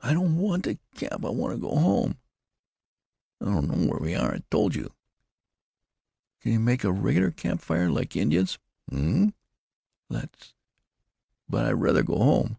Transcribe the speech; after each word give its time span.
"I 0.00 0.12
don't 0.12 0.36
want 0.36 0.64
to 0.64 0.78
camp. 0.94 1.24
I 1.24 1.30
want 1.30 1.54
to 1.54 1.58
go 1.58 1.74
home." 1.74 2.18
"I 3.40 3.46
don't 3.46 3.66
know 3.66 3.88
where 3.88 3.98
we 3.98 4.14
are, 4.14 4.34
I 4.34 4.42
told 4.50 4.74
you." 4.74 4.92
"Can 6.42 6.52
you 6.52 6.60
make 6.60 6.84
a 6.84 6.92
regular 6.92 7.30
camp 7.30 7.62
fire? 7.62 7.88
Like 7.90 8.14
Indians?" 8.14 8.58
"Um 8.92 9.28
huh." 9.28 9.30
"Let's.... 10.10 10.52
But 11.48 11.64
I 11.64 11.70
rather 11.70 12.02
go 12.02 12.18
home." 12.18 12.58